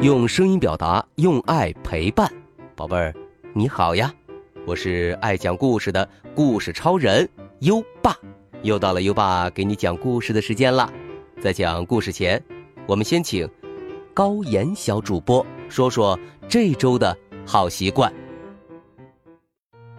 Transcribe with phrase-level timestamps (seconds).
[0.00, 2.32] 用声音表达，用爱陪伴，
[2.76, 3.12] 宝贝儿，
[3.52, 4.14] 你好呀！
[4.64, 7.28] 我是爱讲故事的故事超人
[7.62, 8.16] 优爸，
[8.62, 10.88] 又到了优爸给你讲故事的时间了。
[11.42, 12.40] 在讲故事前，
[12.86, 13.50] 我们先请
[14.14, 16.16] 高岩小主播说说
[16.48, 18.12] 这周的好习惯。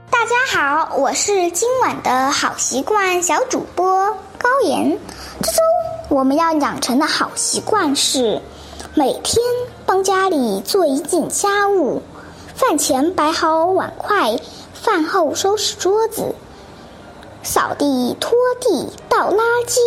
[0.10, 4.98] 大家好，我是今晚的好习惯小主播高岩。
[5.42, 5.58] 这周
[6.08, 8.42] 我们要养成的好习惯是。
[9.00, 9.42] 每天
[9.86, 12.02] 帮家里做一件家务，
[12.54, 14.38] 饭前摆好碗筷，
[14.74, 16.36] 饭后收拾桌子，
[17.42, 19.78] 扫地、拖地、倒垃圾。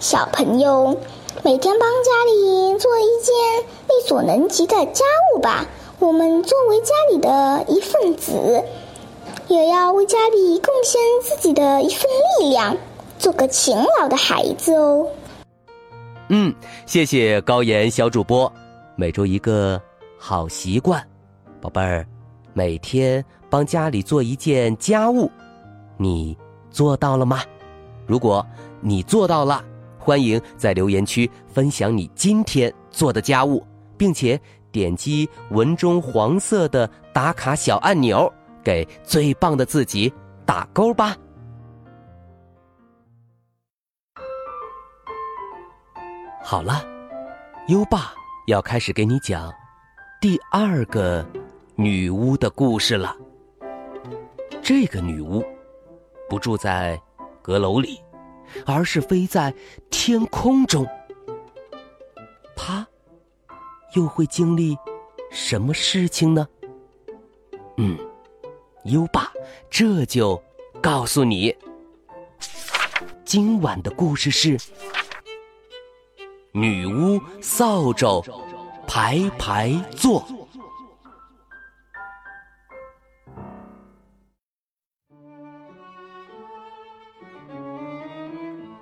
[0.00, 0.96] 小朋友，
[1.44, 5.04] 每天帮家里做一件力所能及的家
[5.36, 5.68] 务吧。
[6.00, 8.64] 我们作为家里的一份子，
[9.46, 12.76] 也要为家里贡献自己的一份力量，
[13.20, 15.06] 做个勤劳的孩子哦。
[16.30, 18.52] 嗯，谢谢高岩小主播。
[18.96, 19.80] 每周一个
[20.18, 21.02] 好习惯，
[21.58, 22.06] 宝贝儿，
[22.52, 25.30] 每天帮家里做一件家务，
[25.96, 26.36] 你
[26.70, 27.40] 做到了吗？
[28.06, 28.46] 如果
[28.80, 29.64] 你做到了，
[29.98, 34.38] 欢迎在留言区分享你今天做的家务，并且
[34.70, 38.30] 点击文中黄色的打卡小按钮，
[38.62, 40.12] 给最棒的自己
[40.44, 41.16] 打勾吧。
[46.50, 46.82] 好了，
[47.66, 48.14] 优爸
[48.46, 49.52] 要开始给你讲
[50.18, 51.22] 第二个
[51.74, 53.14] 女巫的故事了。
[54.62, 55.44] 这个女巫
[56.26, 56.98] 不住在
[57.42, 58.00] 阁楼里，
[58.64, 59.54] 而是飞在
[59.90, 60.86] 天空中。
[62.56, 62.88] 她
[63.92, 64.74] 又会经历
[65.30, 66.48] 什么事情呢？
[67.76, 67.94] 嗯，
[68.84, 69.30] 优爸
[69.68, 70.42] 这就
[70.80, 71.54] 告诉你。
[73.26, 74.56] 今晚的故事是。
[76.58, 78.20] 女巫扫帚
[78.84, 80.26] 排排坐。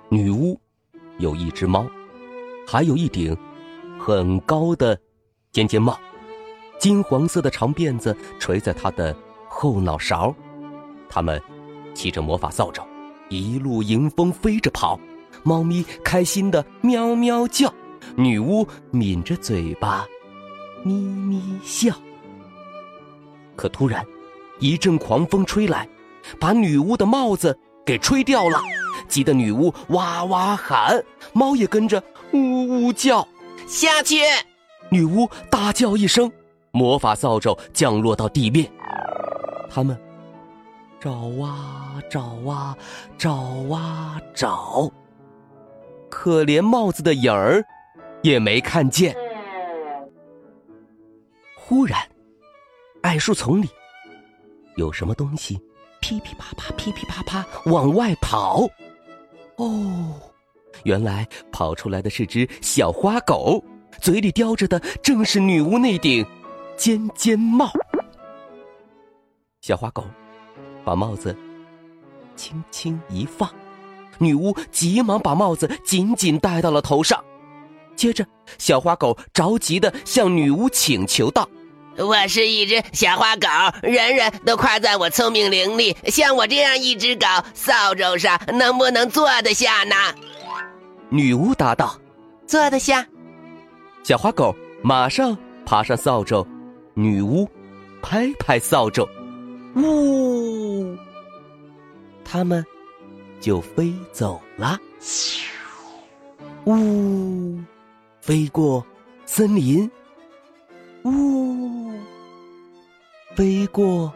[0.09, 0.59] 女巫
[1.19, 1.85] 有一只猫，
[2.67, 3.37] 还有一顶
[3.99, 4.99] 很高的
[5.51, 5.95] 尖尖帽，
[6.79, 9.15] 金黄色的长辫子垂在她的
[9.47, 10.33] 后脑勺。
[11.07, 11.39] 他们
[11.93, 12.81] 骑着魔法扫帚，
[13.29, 14.99] 一路迎风飞着跑。
[15.47, 17.73] 猫咪开心的喵喵叫，
[18.17, 20.05] 女巫抿着嘴巴，
[20.83, 21.95] 咪咪笑。
[23.55, 24.05] 可突然，
[24.59, 25.87] 一阵狂风吹来，
[26.37, 28.59] 把女巫的帽子给吹掉了，
[29.07, 32.03] 急得女巫哇哇喊，猫也跟着
[32.33, 33.25] 呜呜叫。
[33.65, 34.17] 下去！
[34.89, 36.29] 女巫大叫一声，
[36.71, 38.69] 魔法扫帚降落到地面。
[39.69, 39.97] 他们
[40.99, 42.75] 找啊找啊
[43.17, 43.33] 找
[43.73, 44.91] 啊找。
[46.19, 47.63] 可怜帽子的影儿
[48.23, 49.15] 也没看见。
[51.55, 52.01] 忽然，
[53.03, 53.69] 矮树丛里
[54.77, 55.61] 有什么东西
[56.01, 58.67] 噼噼啪啪、噼噼啪啪往外跑。
[59.57, 60.19] 哦，
[60.85, 63.63] 原来跑出来的是只小花狗，
[64.01, 66.25] 嘴里叼着的正是女巫那顶
[66.75, 67.71] 尖尖帽。
[69.61, 70.03] 小花狗
[70.83, 71.37] 把帽子
[72.35, 73.47] 轻轻一放。
[74.19, 77.23] 女巫急忙把帽子紧紧戴到了头上，
[77.95, 78.25] 接着，
[78.57, 81.47] 小花狗着急的向女巫请求道
[81.97, 83.47] ：“我是一只小花狗，
[83.81, 85.95] 人人都夸赞我聪明伶俐。
[86.09, 89.95] 像我这样一只狗，扫帚上能不能坐得下呢？”
[91.09, 91.97] 女巫答道
[92.45, 93.05] ：“坐得下。”
[94.03, 96.45] 小花狗马上爬上扫帚，
[96.93, 97.49] 女巫
[98.01, 99.07] 拍拍扫帚，
[99.75, 100.95] 呜，
[102.23, 102.65] 他们。
[103.39, 104.77] 就飞走了，
[106.65, 107.59] 呜，
[108.19, 108.85] 飞过
[109.25, 109.89] 森林，
[111.03, 111.91] 呜，
[113.35, 114.11] 飞过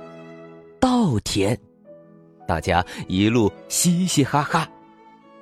[0.79, 1.57] 稻田，
[2.47, 4.67] 大家一路嘻嘻哈哈。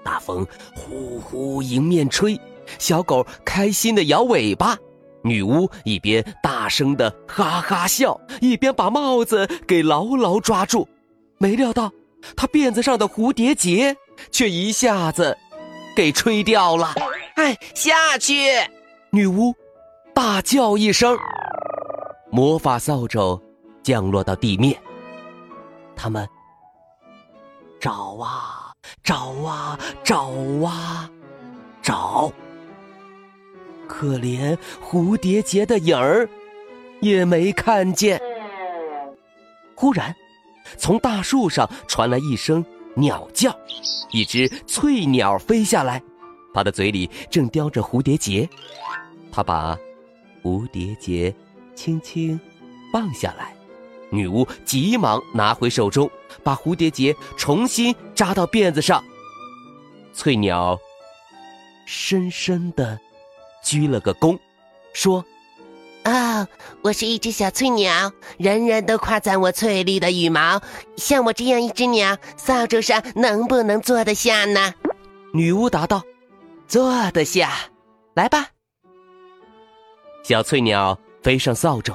[0.03, 0.45] 大风
[0.75, 2.39] 呼呼迎面吹，
[2.77, 4.77] 小狗开心的摇尾巴，
[5.24, 10.88] 女巫一边大声的哈哈笑，一边把帽子给牢牢抓住，
[11.38, 11.92] 没料到。
[12.36, 13.95] 他辫子上的蝴蝶结
[14.31, 15.38] 却一下子
[15.95, 16.94] 给吹掉了。
[17.36, 18.33] 哎，下去！
[19.12, 19.56] 女巫
[20.13, 21.18] 大叫一声，
[22.30, 23.42] 魔法扫帚
[23.81, 24.77] 降落到地面。
[25.95, 26.27] 他们
[27.80, 28.72] 找啊
[29.04, 29.15] 找
[29.45, 30.30] 啊找
[30.65, 31.10] 啊
[31.81, 32.31] 找，
[33.88, 36.30] 可怜蝴蝶结的影儿
[37.01, 38.22] 也没看见。
[39.75, 40.13] 忽然。
[40.77, 42.63] 从大树上传来一声
[42.95, 43.56] 鸟叫，
[44.12, 46.01] 一只翠鸟飞下来，
[46.54, 48.48] 它的嘴里正叼着蝴蝶结。
[49.31, 49.77] 它把
[50.44, 51.33] 蝴蝶结
[51.75, 52.39] 轻轻
[52.92, 53.56] 放下来，
[54.10, 56.10] 女巫急忙拿回手中，
[56.44, 59.04] 把蝴蝶结重新扎到辫子上。
[60.13, 60.77] 翠鸟
[61.86, 63.00] 深深的
[63.63, 64.38] 鞠了个躬，
[64.94, 65.24] 说
[66.06, 66.48] ：“哦，
[66.81, 70.62] 我是一只小翠鸟，人人都夸赞我翠绿的羽毛。
[70.96, 74.74] 像我这样一只鸟，扫帚上能不能坐得下呢？”
[75.34, 76.01] 女巫答道
[76.68, 77.51] ：“坐得下，
[78.16, 78.48] 来吧。”
[80.24, 81.94] 小翠鸟飞上扫帚，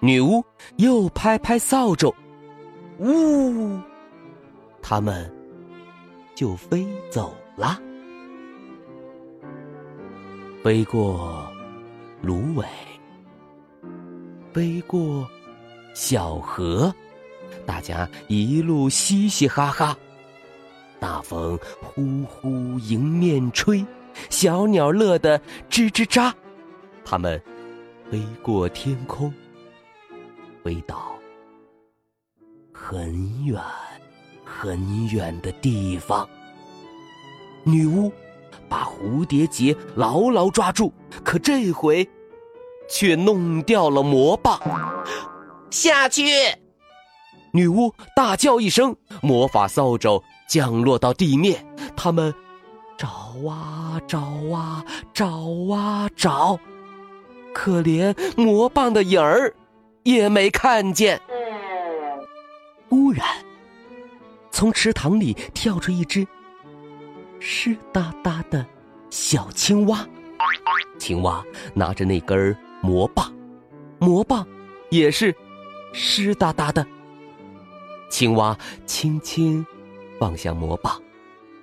[0.00, 0.44] 女巫
[0.76, 2.14] 又拍拍扫帚，
[2.98, 3.78] 呜，
[4.82, 5.30] 它们
[6.34, 7.78] 就飞走了。
[10.64, 11.46] 飞过
[12.22, 12.66] 芦苇，
[14.52, 15.28] 飞过
[15.94, 16.94] 小河，
[17.66, 19.96] 大家一路嘻嘻哈哈。
[20.98, 23.84] 大风呼呼迎面吹，
[24.30, 25.38] 小鸟乐得
[25.70, 26.32] 吱吱喳。
[27.04, 27.40] 它们
[28.10, 29.32] 飞过天空，
[30.64, 31.12] 飞到
[32.72, 33.62] 很远
[34.44, 36.28] 很远的地方。
[37.64, 38.10] 女巫
[38.68, 40.92] 把蝴蝶结牢牢抓住，
[41.22, 42.08] 可这回
[42.88, 44.60] 却弄掉了魔棒。
[45.70, 46.24] 下去！
[47.52, 51.64] 女巫大叫一声，魔法扫帚降落到地面。
[51.96, 52.34] 他们
[52.96, 53.08] 找
[53.48, 54.20] 啊找
[54.52, 55.26] 啊找
[55.72, 56.58] 啊找，
[57.54, 59.54] 可怜魔棒的影儿
[60.02, 61.20] 也没看见。
[62.88, 63.26] 忽然，
[64.50, 66.26] 从池塘里跳出一只。
[67.40, 68.64] 湿哒哒的
[69.10, 70.06] 小青蛙，
[70.98, 71.42] 青蛙
[71.74, 73.32] 拿着那根魔棒，
[73.98, 74.46] 魔棒
[74.90, 75.34] 也是
[75.92, 76.86] 湿哒哒的。
[78.10, 79.64] 青蛙轻轻
[80.18, 81.00] 放下魔棒，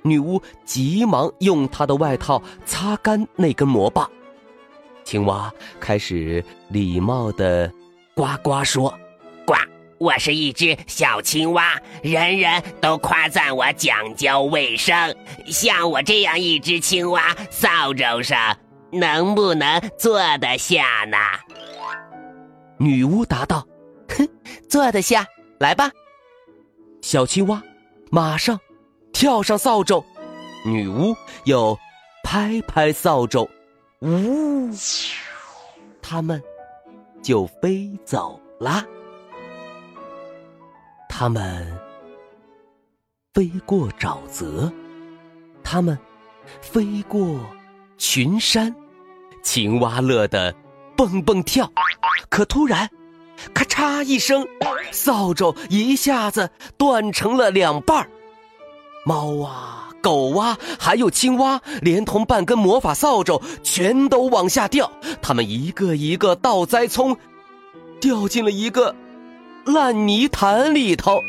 [0.03, 4.09] 女巫急忙用她的外套擦干那根魔棒。
[5.03, 7.71] 青蛙开始礼貌的
[8.15, 8.93] 呱呱说
[9.45, 9.53] ：“呱。”
[9.97, 15.15] 我是一只小青蛙，人人都夸赞我讲究卫生。
[15.47, 18.57] 像我这样一只青蛙，扫帚上
[18.99, 21.17] 能不能坐得下呢？
[22.77, 23.65] 女巫答道
[24.09, 24.27] ：“哼，
[24.69, 25.25] 坐得下，
[25.59, 25.91] 来吧。”
[27.01, 27.61] 小青蛙
[28.09, 28.59] 马上
[29.13, 30.03] 跳上扫帚，
[30.65, 31.15] 女巫
[31.45, 31.77] 又
[32.23, 33.47] 拍拍扫帚，
[34.01, 34.69] 呜，
[36.01, 36.41] 它们
[37.21, 38.83] 就飞走了。
[41.07, 41.79] 他们
[43.33, 44.71] 飞过沼泽，
[45.63, 45.97] 他们
[46.59, 47.39] 飞过
[47.97, 48.75] 群山，
[49.45, 50.53] 青蛙乐得
[50.97, 51.71] 蹦蹦跳。
[52.29, 52.89] 可突然，
[53.53, 54.45] 咔嚓一声，
[54.91, 58.09] 扫帚一下子断成了两半
[59.05, 64.91] 猫啊，狗啊，还有青蛙，连同半根魔法扫帚，全都往下掉。
[65.21, 67.15] 他们一个一个倒栽葱，
[68.01, 68.93] 掉进了一个。
[69.65, 71.19] 烂泥潭里头，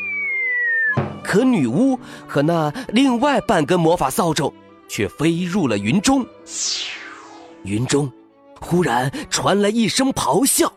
[1.23, 4.51] 可女巫和那另外半根魔法扫帚
[4.87, 6.25] 却飞入了云中。
[7.67, 8.09] 云中
[8.61, 10.71] 忽然传来一声咆哮，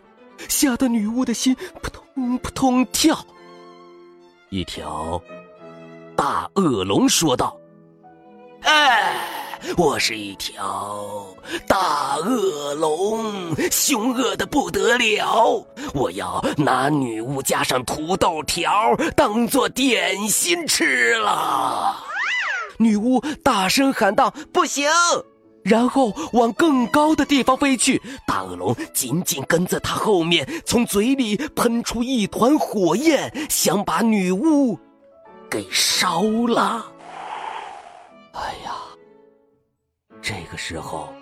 [0.48, 3.16] 吓得女巫的心扑通扑通跳。
[4.50, 5.22] 一条
[6.16, 7.56] 大恶龙说道
[8.62, 9.36] ：“哎。”
[9.76, 15.62] 我是一条大恶龙，凶恶的不得了。
[15.92, 21.94] 我要拿女巫加上土豆条当做点心吃了。
[22.78, 24.88] 女巫大声喊道：“不行！”
[25.70, 28.02] 然后往更高的地方飞去。
[28.26, 34.76] 大恶龙紧紧跟在他后面，从嘴里喷出一团火焰，想把女巫
[35.48, 36.84] 给烧了。
[38.32, 38.74] 哎呀！
[40.20, 41.12] 这个时候，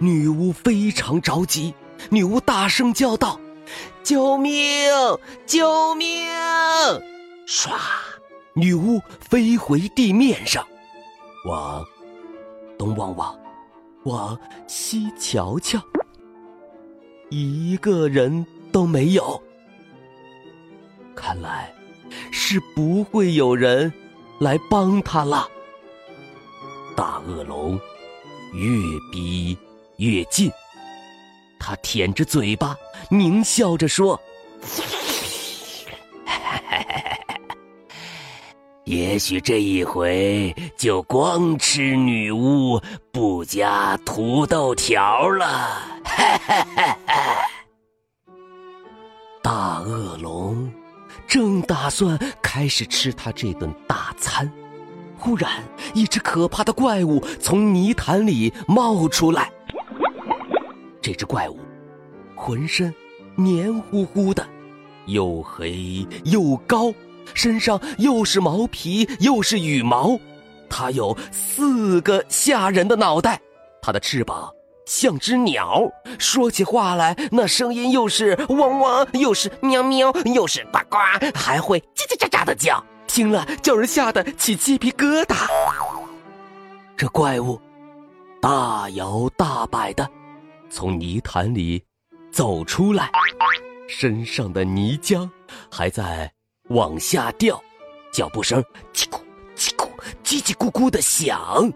[0.00, 1.74] 女巫非常着急。
[2.08, 3.38] 女巫大声叫道
[4.02, 4.54] ：“救命！
[5.46, 6.26] 救命！”
[7.46, 7.72] 唰，
[8.54, 10.66] 女巫飞回地面上，
[11.44, 11.84] 往
[12.78, 13.38] 东望望，
[14.04, 15.80] 往西瞧瞧，
[17.30, 19.42] 一个人都没有。
[21.14, 21.74] 看来
[22.30, 23.92] 是不会有人
[24.38, 25.48] 来帮他了。
[26.96, 27.78] 大恶龙。
[28.54, 28.66] 越
[29.12, 29.54] 逼
[29.98, 30.50] 越近，
[31.60, 32.74] 他舔着嘴巴，
[33.10, 34.18] 狞笑着说
[38.88, 42.80] ：“也许这一回就光吃女巫，
[43.12, 45.76] 不加土豆条了。
[49.44, 50.72] ”大恶龙
[51.26, 54.50] 正打算开始吃他这顿大餐。
[55.18, 59.52] 忽然，一只可怕的怪物从泥潭里冒出来。
[61.02, 61.58] 这只怪物
[62.34, 62.94] 浑身
[63.36, 64.48] 黏糊糊的，
[65.04, 66.90] 又黑又高，
[67.34, 70.18] 身上又是毛皮又是羽毛。
[70.70, 73.40] 它有四个吓人的脑袋，
[73.80, 74.52] 它的翅膀
[74.84, 75.82] 像只鸟，
[76.18, 80.98] 说起话来那声音又是汪汪，又是喵喵，又是呱呱，
[81.34, 85.46] 还会叽叽喳喳的叫，听了叫人吓得起鸡皮疙瘩。
[86.96, 87.60] 这怪物
[88.40, 90.08] 大摇大摆的
[90.68, 91.82] 从泥潭里
[92.30, 93.10] 走出来，
[93.88, 95.28] 身上的泥浆
[95.70, 96.30] 还在
[96.68, 97.60] 往下掉，
[98.12, 99.20] 脚步声叽咕
[99.56, 99.88] 叽咕
[100.24, 101.72] 叽叽咕咕的响。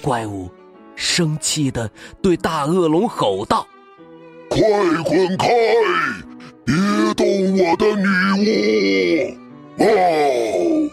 [0.00, 0.50] 怪物
[0.96, 3.66] 生气的对大恶龙吼道
[4.50, 4.60] ：“快
[5.04, 5.48] 滚开！
[6.64, 6.74] 别
[7.14, 7.26] 动
[7.58, 9.36] 我的女
[9.78, 10.90] 巫！”哦，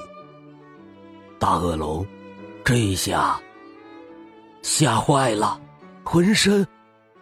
[1.37, 2.05] 大恶龙。
[2.63, 3.39] 这下
[4.61, 5.59] 吓坏了，
[6.03, 6.67] 浑身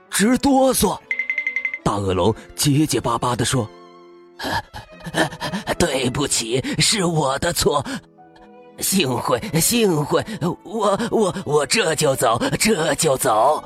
[0.09, 0.99] 直哆嗦。
[1.85, 3.65] 大恶龙结结巴巴的说
[5.77, 7.83] ：“对不起，是我的错。
[8.79, 10.23] 幸会，幸会，
[10.63, 13.63] 我我我这就走，这就走。”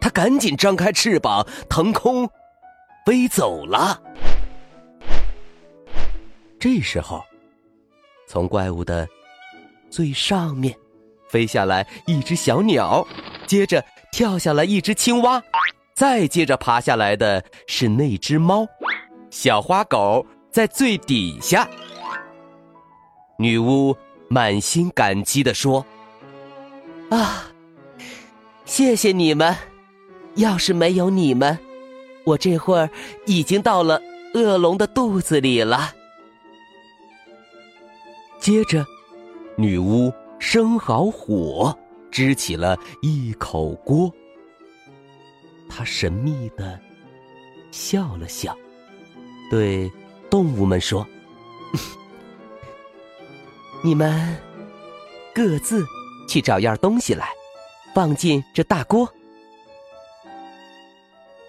[0.00, 2.28] 他赶紧张开翅膀，腾空
[3.06, 4.00] 飞走了。
[6.58, 7.22] 这时候，
[8.28, 9.08] 从怪物的。
[9.90, 10.74] 最上面，
[11.28, 13.06] 飞下来一只小鸟，
[13.46, 15.42] 接着跳下来一只青蛙，
[15.94, 18.66] 再接着爬下来的是那只猫，
[19.32, 21.66] 小花狗在最底下。
[23.38, 23.96] 女巫
[24.28, 25.84] 满心感激地说
[27.08, 27.50] ：“啊，
[28.66, 29.56] 谢谢你们！
[30.34, 31.58] 要是没有你们，
[32.24, 32.88] 我这会儿
[33.26, 34.00] 已经到了
[34.34, 35.92] 恶龙的肚子里了。”
[38.38, 38.86] 接着。
[39.54, 41.78] 女巫生好火，
[42.10, 44.10] 支起了一口锅。
[45.68, 46.80] 她神秘的
[47.70, 48.56] 笑了笑，
[49.52, 49.92] 对
[50.30, 51.06] 动物们说
[53.84, 54.34] ：“你们
[55.34, 55.84] 各自
[56.26, 57.28] 去找样东西来，
[57.94, 59.06] 放进这大锅。”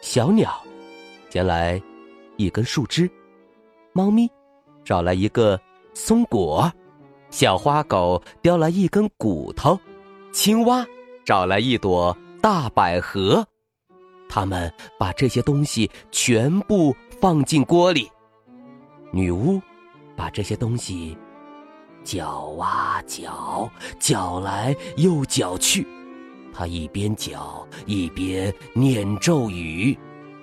[0.03, 0.62] 小鸟
[1.29, 1.81] 捡来
[2.36, 3.10] 一根树枝，
[3.93, 4.29] 猫咪
[4.83, 5.57] 找来一个
[5.93, 6.69] 松果。
[7.29, 9.79] 小花狗叼来一根骨头，
[10.33, 10.86] 青蛙
[11.24, 13.48] 找来一朵大百合，
[14.27, 14.69] 他们
[15.00, 16.93] 把这些东西全部
[17.24, 18.12] 放进锅里。
[19.10, 19.62] 女巫
[20.13, 21.18] 把这些东西
[22.03, 25.88] 搅啊搅，搅来又搅去，
[26.53, 29.98] 她一边搅一边念咒语：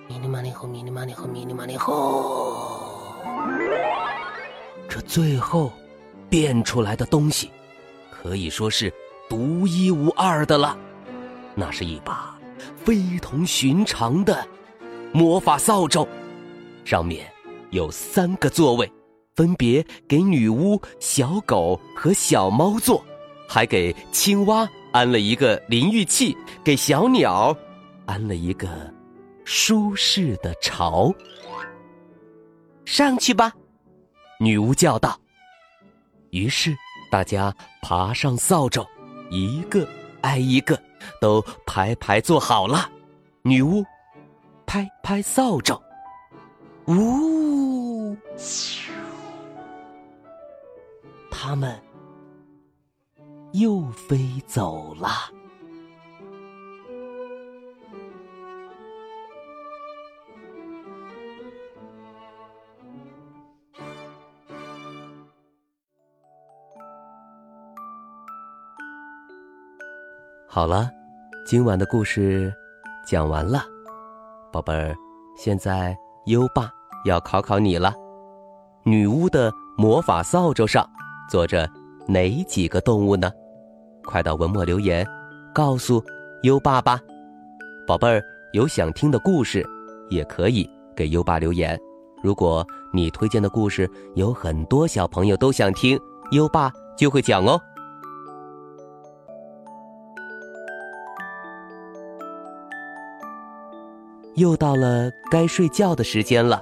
[0.09, 3.13] 咪哩嘛哩吼，咪哩嘛哩吼，咪哩嘛哩吼。
[4.89, 5.71] 这最后。
[6.29, 7.51] 变出来的东西，
[8.09, 8.89] 可以说是
[9.29, 10.77] 独一无二的了。
[11.55, 12.39] 那是一把
[12.77, 14.47] 非同寻常的
[15.11, 16.07] 魔法扫帚，
[16.83, 17.25] 上面
[17.69, 18.91] 有三个座位，
[19.35, 23.03] 分别给女巫、小狗和小猫坐，
[23.47, 27.55] 还给青蛙安了一个淋浴器，给小鸟
[28.05, 28.93] 安了一个
[29.45, 31.13] 舒适的巢。
[32.85, 33.53] 上去吧，
[34.39, 35.17] 女巫叫道。
[36.31, 36.75] 于是，
[37.09, 38.85] 大家爬上扫帚，
[39.29, 39.87] 一个
[40.21, 40.77] 挨一个，
[41.21, 42.89] 都排排坐好了。
[43.43, 43.83] 女巫
[44.65, 45.79] 拍拍扫帚，
[46.97, 48.15] 呜，
[51.29, 51.79] 他们
[53.53, 54.17] 又飞
[54.47, 55.07] 走了。
[70.47, 70.89] 好了，
[71.45, 72.53] 今晚的故事
[73.05, 73.63] 讲完了，
[74.51, 74.93] 宝贝儿，
[75.37, 76.69] 现在优爸
[77.05, 77.93] 要考考你了。
[78.83, 80.87] 女巫的魔法扫帚上
[81.29, 81.69] 坐着
[82.07, 83.31] 哪几个动物呢？
[84.03, 85.05] 快到文末留言，
[85.53, 86.03] 告诉
[86.43, 86.99] 优爸吧。
[87.87, 89.63] 宝贝儿，有想听的故事，
[90.09, 91.79] 也可以给优爸留言。
[92.23, 95.99] 如果你推荐的故事有很多小朋友都想听，
[96.31, 97.59] 优爸就会讲哦。
[104.35, 106.61] 又到了该睡觉的时间了，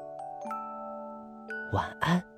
[1.71, 2.30] 晚安。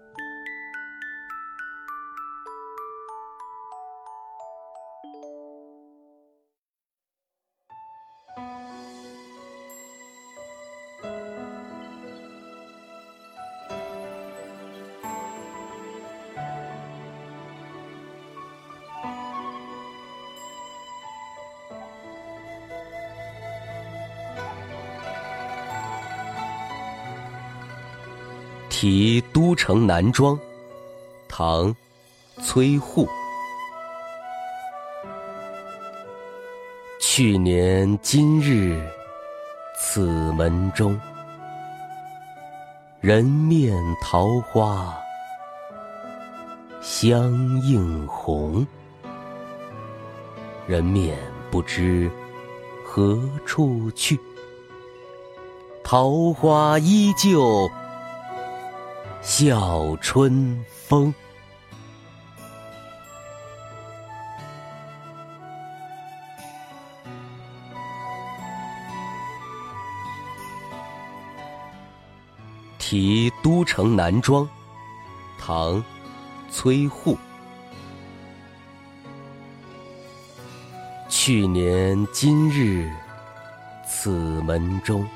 [28.83, 30.37] 题都城南庄，
[31.29, 31.73] 唐，
[32.41, 33.07] 崔护。
[36.99, 38.77] 去年今日
[39.79, 40.99] 此门中，
[42.99, 44.93] 人面桃花
[46.81, 48.67] 相映红。
[50.67, 51.17] 人面
[51.49, 52.11] 不知
[52.83, 54.19] 何处去，
[55.85, 57.71] 桃花依旧。
[59.23, 61.13] 笑春风。
[72.77, 74.47] 题都城南庄，
[75.39, 75.81] 唐，
[76.51, 77.17] 崔护。
[81.07, 82.91] 去年今日
[83.87, 84.11] 此
[84.43, 85.07] 门中，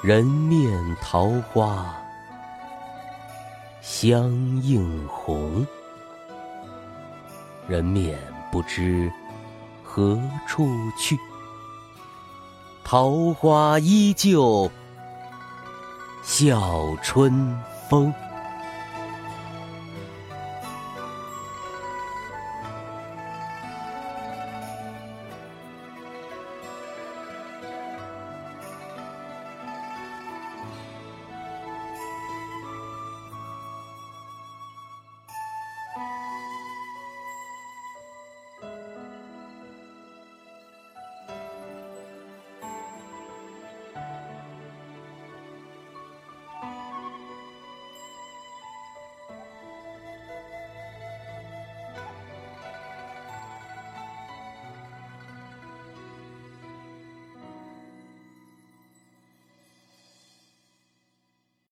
[0.00, 1.92] 人面桃花。
[3.86, 5.64] 相映红，
[7.68, 8.18] 人面
[8.50, 9.12] 不知
[9.82, 10.66] 何处
[10.98, 11.18] 去。
[12.82, 14.70] 桃花依旧
[16.22, 18.10] 笑春风。